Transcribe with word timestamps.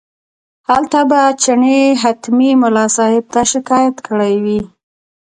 هلته 0.69 0.99
به 1.09 1.21
چڼي 1.43 1.81
حتمي 2.01 2.51
ملا 2.61 2.85
صاحب 2.95 3.23
ته 3.33 3.41
شکایت 3.51 3.95
کړی 4.07 4.33
وي. 4.43 4.59